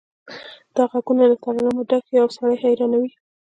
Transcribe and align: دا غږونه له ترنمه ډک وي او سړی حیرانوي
دا 0.75 0.83
غږونه 0.91 1.23
له 1.31 1.35
ترنمه 1.43 1.81
ډک 1.89 2.03
وي 2.09 2.17
او 2.23 2.29
سړی 2.35 2.55
حیرانوي 2.63 3.11